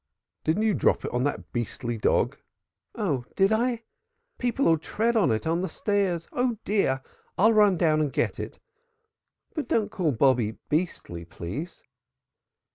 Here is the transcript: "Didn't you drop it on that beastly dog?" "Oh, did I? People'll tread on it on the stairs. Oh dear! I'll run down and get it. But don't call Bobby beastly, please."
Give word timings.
"Didn't 0.43 0.63
you 0.63 0.73
drop 0.73 1.05
it 1.05 1.11
on 1.11 1.25
that 1.25 1.53
beastly 1.53 1.95
dog?" 1.95 2.35
"Oh, 2.95 3.23
did 3.35 3.51
I? 3.51 3.83
People'll 4.39 4.79
tread 4.79 5.15
on 5.15 5.29
it 5.31 5.45
on 5.45 5.61
the 5.61 5.69
stairs. 5.69 6.27
Oh 6.31 6.57
dear! 6.65 7.03
I'll 7.37 7.53
run 7.53 7.77
down 7.77 8.01
and 8.01 8.11
get 8.11 8.39
it. 8.39 8.57
But 9.53 9.67
don't 9.67 9.91
call 9.91 10.11
Bobby 10.11 10.57
beastly, 10.69 11.23
please." 11.23 11.83